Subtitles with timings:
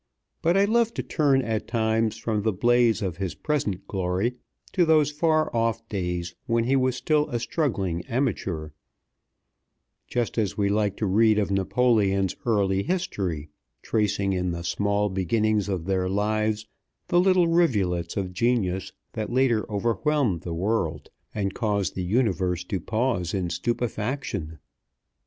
[0.41, 4.33] But I love to turn at times from the blaze of his present glory
[4.73, 8.69] to those far off days when he was still a struggling amateur,
[10.07, 13.49] just as we like to read of Napoleon's early history,
[13.83, 16.65] tracing in the small beginnings of their lives
[17.09, 22.79] the little rivulets of genius that later overwhelmed the world, and caused the universe to
[22.79, 24.57] pause in stupefaction.